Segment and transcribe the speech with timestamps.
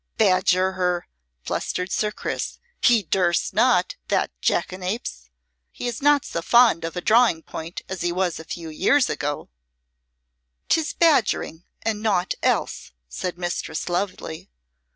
[0.17, 1.07] "Badger her!"
[1.45, 2.57] blustered Sir Chris.
[2.81, 5.29] "He durst not, the jackanapes!
[5.71, 9.49] He is not so fond of drawing point as he was a few years ago."
[10.69, 14.49] "'Tis badgering and naught else," said Mistress Lovely.